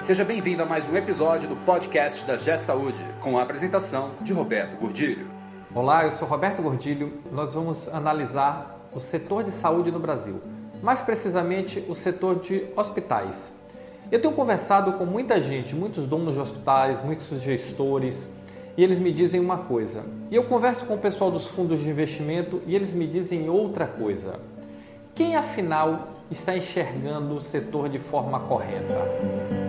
Seja 0.00 0.24
bem-vindo 0.24 0.62
a 0.62 0.66
mais 0.66 0.88
um 0.88 0.96
episódio 0.96 1.48
do 1.48 1.56
podcast 1.56 2.24
da 2.24 2.36
G 2.36 2.56
Saúde, 2.56 3.04
com 3.20 3.36
a 3.36 3.42
apresentação 3.42 4.12
de 4.22 4.32
Roberto 4.32 4.78
Gordilho. 4.78 5.28
Olá, 5.74 6.04
eu 6.04 6.12
sou 6.12 6.26
Roberto 6.26 6.62
Gordilho. 6.62 7.18
Nós 7.32 7.54
vamos 7.54 7.88
analisar 7.88 8.88
o 8.94 9.00
setor 9.00 9.42
de 9.42 9.50
saúde 9.50 9.90
no 9.90 9.98
Brasil, 9.98 10.40
mais 10.80 11.02
precisamente 11.02 11.84
o 11.88 11.96
setor 11.96 12.38
de 12.38 12.68
hospitais. 12.76 13.52
Eu 14.10 14.22
tenho 14.22 14.32
conversado 14.32 14.92
com 14.92 15.04
muita 15.04 15.40
gente, 15.40 15.74
muitos 15.74 16.06
donos 16.06 16.34
de 16.34 16.40
hospitais, 16.40 17.02
muitos 17.02 17.26
gestores, 17.42 18.30
e 18.76 18.84
eles 18.84 19.00
me 19.00 19.12
dizem 19.12 19.40
uma 19.40 19.58
coisa. 19.58 20.04
E 20.30 20.36
eu 20.36 20.44
converso 20.44 20.86
com 20.86 20.94
o 20.94 20.98
pessoal 20.98 21.30
dos 21.30 21.48
fundos 21.48 21.80
de 21.80 21.88
investimento 21.88 22.62
e 22.66 22.76
eles 22.76 22.92
me 22.92 23.06
dizem 23.06 23.50
outra 23.50 23.86
coisa. 23.86 24.38
Quem 25.12 25.34
afinal 25.34 26.10
está 26.30 26.56
enxergando 26.56 27.34
o 27.34 27.42
setor 27.42 27.88
de 27.88 27.98
forma 27.98 28.38
correta? 28.40 29.67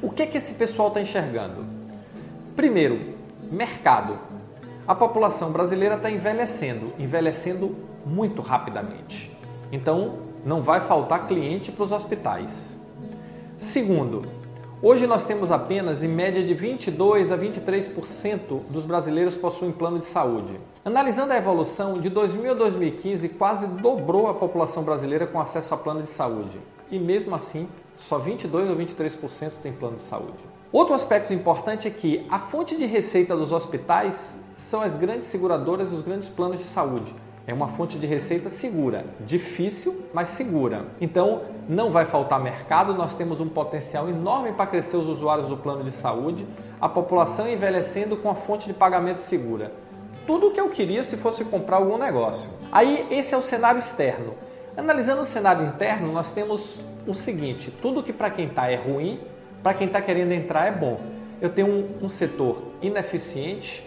o 0.00 0.10
que 0.10 0.22
é 0.22 0.26
que 0.26 0.38
esse 0.38 0.54
pessoal 0.54 0.88
está 0.88 1.00
enxergando? 1.00 1.64
Primeiro, 2.54 3.14
mercado. 3.50 4.18
A 4.86 4.94
população 4.94 5.50
brasileira 5.50 5.96
está 5.96 6.10
envelhecendo, 6.10 6.92
envelhecendo 6.98 7.74
muito 8.06 8.40
rapidamente. 8.40 9.36
Então, 9.72 10.18
não 10.44 10.62
vai 10.62 10.80
faltar 10.80 11.26
cliente 11.26 11.72
para 11.72 11.84
os 11.84 11.90
hospitais. 11.90 12.76
Segundo, 13.58 14.22
Hoje 14.86 15.06
nós 15.06 15.24
temos 15.24 15.50
apenas 15.50 16.02
em 16.02 16.08
média 16.08 16.44
de 16.44 16.52
22 16.52 17.32
a 17.32 17.38
23% 17.38 18.60
dos 18.68 18.84
brasileiros 18.84 19.34
possuem 19.34 19.72
plano 19.72 19.98
de 19.98 20.04
saúde. 20.04 20.60
Analisando 20.84 21.32
a 21.32 21.38
evolução, 21.38 21.98
de 21.98 22.10
2000 22.10 22.50
a 22.50 22.54
2015 22.54 23.30
quase 23.30 23.66
dobrou 23.66 24.26
a 24.26 24.34
população 24.34 24.82
brasileira 24.82 25.26
com 25.26 25.40
acesso 25.40 25.72
a 25.72 25.78
plano 25.78 26.02
de 26.02 26.10
saúde. 26.10 26.60
E 26.90 26.98
mesmo 26.98 27.34
assim, 27.34 27.66
só 27.96 28.18
22 28.18 28.68
ou 28.68 28.76
23% 28.76 29.52
tem 29.62 29.72
plano 29.72 29.96
de 29.96 30.02
saúde. 30.02 30.44
Outro 30.70 30.94
aspecto 30.94 31.32
importante 31.32 31.88
é 31.88 31.90
que 31.90 32.26
a 32.28 32.38
fonte 32.38 32.76
de 32.76 32.84
receita 32.84 33.34
dos 33.34 33.52
hospitais 33.52 34.36
são 34.54 34.82
as 34.82 34.96
grandes 34.96 35.28
seguradoras 35.28 35.92
e 35.92 35.94
os 35.94 36.02
grandes 36.02 36.28
planos 36.28 36.58
de 36.58 36.64
saúde. 36.64 37.14
É 37.46 37.52
uma 37.52 37.68
fonte 37.68 37.98
de 37.98 38.06
receita 38.06 38.48
segura, 38.48 39.04
difícil, 39.20 40.06
mas 40.14 40.28
segura. 40.28 40.86
Então, 40.98 41.42
não 41.68 41.90
vai 41.90 42.06
faltar 42.06 42.42
mercado, 42.42 42.94
nós 42.94 43.14
temos 43.14 43.38
um 43.38 43.48
potencial 43.48 44.08
enorme 44.08 44.52
para 44.52 44.66
crescer 44.66 44.96
os 44.96 45.06
usuários 45.06 45.46
do 45.46 45.56
plano 45.58 45.84
de 45.84 45.90
saúde, 45.90 46.46
a 46.80 46.88
população 46.88 47.46
envelhecendo 47.46 48.16
com 48.16 48.30
a 48.30 48.34
fonte 48.34 48.66
de 48.66 48.72
pagamento 48.72 49.18
segura. 49.18 49.72
Tudo 50.26 50.48
o 50.48 50.50
que 50.52 50.60
eu 50.60 50.70
queria 50.70 51.02
se 51.02 51.18
fosse 51.18 51.44
comprar 51.44 51.76
algum 51.76 51.98
negócio. 51.98 52.48
Aí, 52.72 53.06
esse 53.10 53.34
é 53.34 53.36
o 53.36 53.42
cenário 53.42 53.78
externo. 53.78 54.32
Analisando 54.74 55.20
o 55.20 55.24
cenário 55.24 55.66
interno, 55.66 56.10
nós 56.10 56.32
temos 56.32 56.78
o 57.06 57.12
seguinte: 57.12 57.70
tudo 57.70 58.02
que 58.02 58.12
para 58.12 58.30
quem 58.30 58.46
está 58.46 58.70
é 58.70 58.76
ruim, 58.76 59.20
para 59.62 59.74
quem 59.74 59.86
está 59.86 60.00
querendo 60.00 60.32
entrar 60.32 60.66
é 60.66 60.72
bom. 60.72 60.96
Eu 61.42 61.50
tenho 61.50 61.68
um, 61.68 62.04
um 62.04 62.08
setor 62.08 62.62
ineficiente, 62.80 63.86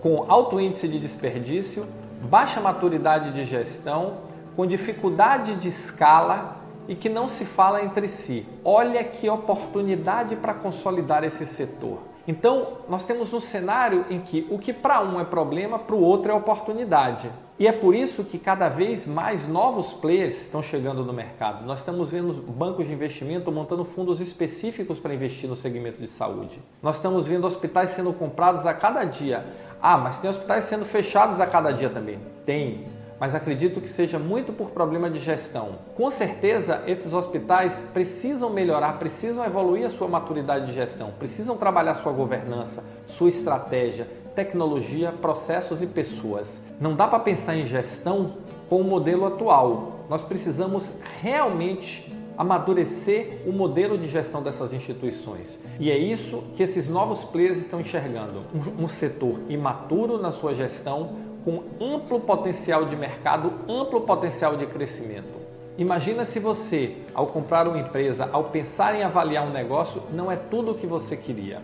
com 0.00 0.24
alto 0.28 0.60
índice 0.60 0.86
de 0.86 1.00
desperdício, 1.00 1.84
baixa 2.22 2.60
maturidade 2.60 3.32
de 3.32 3.44
gestão, 3.44 4.18
com 4.56 4.66
dificuldade 4.66 5.56
de 5.56 5.68
escala 5.68 6.56
e 6.88 6.94
que 6.94 7.08
não 7.08 7.28
se 7.28 7.44
fala 7.44 7.84
entre 7.84 8.08
si. 8.08 8.46
Olha 8.64 9.02
que 9.04 9.28
oportunidade 9.28 10.36
para 10.36 10.54
consolidar 10.54 11.24
esse 11.24 11.44
setor. 11.44 11.98
Então, 12.28 12.78
nós 12.88 13.04
temos 13.04 13.32
um 13.32 13.38
cenário 13.38 14.04
em 14.10 14.20
que 14.20 14.46
o 14.50 14.58
que 14.58 14.72
para 14.72 15.00
um 15.00 15.20
é 15.20 15.24
problema, 15.24 15.78
para 15.78 15.94
o 15.94 16.00
outro 16.00 16.32
é 16.32 16.34
oportunidade. 16.34 17.30
E 17.58 17.66
é 17.66 17.72
por 17.72 17.94
isso 17.94 18.22
que 18.22 18.38
cada 18.38 18.68
vez 18.68 19.06
mais 19.06 19.46
novos 19.46 19.94
players 19.94 20.42
estão 20.42 20.60
chegando 20.60 21.04
no 21.04 21.12
mercado. 21.12 21.64
Nós 21.64 21.78
estamos 21.78 22.10
vendo 22.10 22.34
bancos 22.34 22.86
de 22.86 22.92
investimento 22.92 23.50
montando 23.50 23.82
fundos 23.82 24.20
específicos 24.20 24.98
para 24.98 25.14
investir 25.14 25.48
no 25.48 25.56
segmento 25.56 25.98
de 25.98 26.06
saúde. 26.06 26.60
Nós 26.82 26.96
estamos 26.96 27.26
vendo 27.26 27.46
hospitais 27.46 27.90
sendo 27.90 28.12
comprados 28.12 28.66
a 28.66 28.74
cada 28.74 29.04
dia. 29.04 29.46
Ah, 29.80 29.96
mas 29.96 30.18
tem 30.18 30.28
hospitais 30.28 30.64
sendo 30.64 30.84
fechados 30.84 31.40
a 31.40 31.46
cada 31.46 31.72
dia 31.72 31.90
também. 31.90 32.18
Tem, 32.44 32.86
mas 33.18 33.34
acredito 33.34 33.80
que 33.80 33.88
seja 33.88 34.18
muito 34.18 34.52
por 34.52 34.70
problema 34.70 35.08
de 35.08 35.18
gestão. 35.18 35.78
Com 35.94 36.10
certeza, 36.10 36.82
esses 36.86 37.12
hospitais 37.12 37.84
precisam 37.92 38.50
melhorar, 38.50 38.98
precisam 38.98 39.44
evoluir 39.44 39.86
a 39.86 39.90
sua 39.90 40.08
maturidade 40.08 40.66
de 40.66 40.72
gestão, 40.72 41.12
precisam 41.18 41.56
trabalhar 41.56 41.94
sua 41.96 42.12
governança, 42.12 42.84
sua 43.06 43.28
estratégia, 43.28 44.06
tecnologia, 44.34 45.12
processos 45.12 45.80
e 45.80 45.86
pessoas. 45.86 46.60
Não 46.78 46.94
dá 46.94 47.08
para 47.08 47.20
pensar 47.20 47.56
em 47.56 47.66
gestão 47.66 48.34
com 48.68 48.80
o 48.80 48.84
modelo 48.84 49.26
atual. 49.26 50.04
Nós 50.08 50.22
precisamos 50.22 50.92
realmente 51.20 52.14
amadurecer 52.36 53.42
o 53.46 53.52
modelo 53.52 53.96
de 53.96 54.08
gestão 54.08 54.42
dessas 54.42 54.72
instituições. 54.72 55.58
E 55.80 55.90
é 55.90 55.96
isso 55.96 56.44
que 56.54 56.62
esses 56.62 56.88
novos 56.88 57.24
players 57.24 57.58
estão 57.58 57.80
enxergando. 57.80 58.44
Um, 58.78 58.86
setor 58.86 59.40
imaturo 59.48 60.18
na 60.18 60.30
sua 60.30 60.54
gestão, 60.54 61.16
com 61.44 61.62
amplo 61.80 62.20
potencial 62.20 62.84
de 62.84 62.96
mercado, 62.96 63.52
amplo 63.68 64.00
potencial 64.02 64.56
de 64.56 64.66
crescimento. 64.66 65.36
Imagina 65.78 66.24
se 66.24 66.40
você, 66.40 66.96
ao 67.14 67.26
comprar 67.26 67.68
uma 67.68 67.78
empresa, 67.78 68.28
ao 68.32 68.44
pensar 68.44 68.94
em 68.94 69.02
avaliar 69.02 69.46
um 69.46 69.52
negócio, 69.52 70.02
não 70.12 70.32
é 70.32 70.36
tudo 70.36 70.72
o 70.72 70.74
que 70.74 70.86
você 70.86 71.16
queria. 71.16 71.60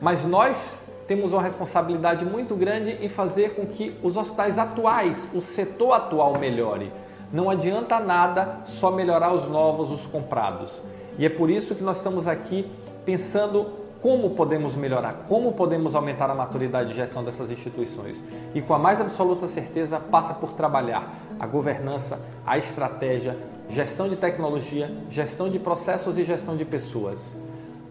Mas 0.00 0.24
nós 0.24 0.84
temos 1.08 1.32
uma 1.32 1.42
responsabilidade 1.42 2.24
muito 2.24 2.54
grande 2.54 2.98
em 3.04 3.08
fazer 3.08 3.54
com 3.54 3.66
que 3.66 3.94
os 4.02 4.16
hospitais 4.16 4.58
atuais, 4.58 5.28
o 5.34 5.40
setor 5.40 5.92
atual 5.94 6.38
melhore. 6.38 6.92
Não 7.32 7.50
adianta 7.50 8.00
nada 8.00 8.60
só 8.64 8.90
melhorar 8.90 9.32
os 9.32 9.46
novos, 9.48 9.90
os 9.90 10.06
comprados. 10.06 10.80
E 11.18 11.26
é 11.26 11.28
por 11.28 11.50
isso 11.50 11.74
que 11.74 11.82
nós 11.82 11.98
estamos 11.98 12.26
aqui 12.26 12.70
pensando 13.04 13.66
como 14.00 14.30
podemos 14.30 14.76
melhorar, 14.76 15.24
como 15.28 15.52
podemos 15.52 15.94
aumentar 15.94 16.30
a 16.30 16.34
maturidade 16.34 16.90
de 16.90 16.94
gestão 16.94 17.24
dessas 17.24 17.50
instituições. 17.50 18.22
E 18.54 18.62
com 18.62 18.72
a 18.72 18.78
mais 18.78 19.00
absoluta 19.00 19.48
certeza 19.48 19.98
passa 19.98 20.32
por 20.32 20.52
trabalhar 20.52 21.12
a 21.38 21.46
governança, 21.46 22.20
a 22.46 22.56
estratégia, 22.56 23.36
gestão 23.68 24.08
de 24.08 24.16
tecnologia, 24.16 24.94
gestão 25.10 25.50
de 25.50 25.58
processos 25.58 26.16
e 26.16 26.24
gestão 26.24 26.56
de 26.56 26.64
pessoas. 26.64 27.36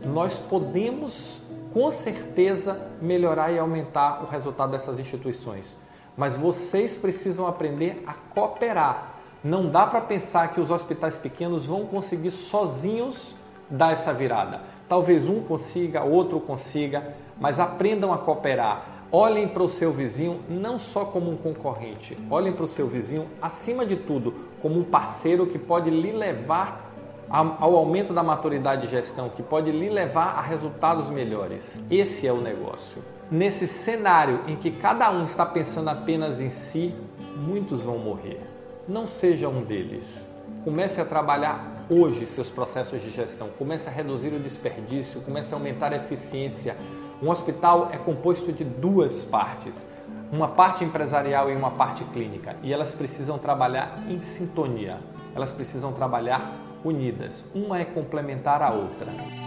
Nós 0.06 0.40
podemos 0.40 1.42
com 1.74 1.92
certeza 1.92 2.80
melhorar 3.02 3.52
e 3.52 3.60
aumentar 3.60 4.24
o 4.24 4.26
resultado 4.26 4.72
dessas 4.72 4.98
instituições. 4.98 5.78
Mas 6.16 6.36
vocês 6.36 6.96
precisam 6.96 7.46
aprender 7.46 8.02
a 8.08 8.14
cooperar 8.14 9.17
não 9.48 9.70
dá 9.70 9.88
para 9.88 10.02
pensar 10.02 10.52
que 10.52 10.60
os 10.60 10.70
hospitais 10.70 11.16
pequenos 11.16 11.66
vão 11.66 11.86
conseguir 11.86 12.32
sozinhos 12.32 13.34
dar 13.70 13.94
essa 13.94 14.14
virada. 14.14 14.60
Talvez 14.90 15.26
um 15.26 15.42
consiga, 15.42 16.04
outro 16.04 16.38
consiga, 16.42 17.16
mas 17.40 17.58
aprendam 17.58 18.12
a 18.12 18.18
cooperar. 18.18 19.06
Olhem 19.10 19.48
para 19.48 19.64
o 19.64 19.70
seu 19.70 19.90
vizinho 19.94 20.42
não 20.50 20.78
só 20.78 21.06
como 21.06 21.32
um 21.32 21.38
concorrente, 21.38 22.18
olhem 22.30 22.52
para 22.52 22.66
o 22.66 22.68
seu 22.68 22.88
vizinho, 22.88 23.26
acima 23.42 23.86
de 23.86 23.96
tudo, 23.96 24.34
como 24.62 24.78
um 24.80 24.84
parceiro 24.84 25.48
que 25.48 25.58
pode 25.58 25.90
lhe 25.90 26.12
levar 26.12 26.92
ao 27.30 27.74
aumento 27.74 28.12
da 28.14 28.22
maturidade 28.22 28.82
de 28.82 28.90
gestão, 28.90 29.30
que 29.30 29.42
pode 29.42 29.72
lhe 29.72 29.90
levar 29.90 30.38
a 30.38 30.42
resultados 30.42 31.10
melhores. 31.10 31.80
Esse 31.90 32.28
é 32.28 32.34
o 32.34 32.42
negócio. 32.42 33.02
Nesse 33.32 33.66
cenário 33.66 34.42
em 34.46 34.58
que 34.58 34.72
cada 34.72 35.10
um 35.10 35.24
está 35.24 35.46
pensando 35.46 35.90
apenas 35.90 36.42
em 36.42 36.50
si, 36.50 36.94
muitos 37.38 37.82
vão 37.82 37.98
morrer. 37.98 38.57
Não 38.88 39.06
seja 39.06 39.50
um 39.50 39.64
deles. 39.64 40.28
Comece 40.64 41.02
a 41.02 41.06
trabalhar 41.06 41.86
hoje 41.90 42.26
seus 42.26 42.50
processos 42.50 43.02
de 43.02 43.12
gestão. 43.12 43.50
Comece 43.58 43.90
a 43.90 43.92
reduzir 43.92 44.30
o 44.30 44.40
desperdício, 44.40 45.22
comece 45.22 45.54
a 45.54 45.58
aumentar 45.58 45.92
a 45.92 45.98
eficiência. 45.98 46.76
Um 47.22 47.30
hospital 47.30 47.90
é 47.92 47.98
composto 47.98 48.52
de 48.52 48.64
duas 48.64 49.26
partes 49.26 49.86
uma 50.32 50.48
parte 50.48 50.84
empresarial 50.84 51.50
e 51.50 51.56
uma 51.56 51.72
parte 51.72 52.04
clínica, 52.06 52.58
e 52.62 52.74
elas 52.74 52.94
precisam 52.94 53.38
trabalhar 53.38 53.98
em 54.10 54.20
sintonia, 54.20 55.00
elas 55.34 55.52
precisam 55.52 55.94
trabalhar 55.94 56.54
unidas, 56.84 57.46
uma 57.56 57.80
é 57.80 57.86
complementar 57.86 58.62
a 58.62 58.72
outra. 58.72 59.47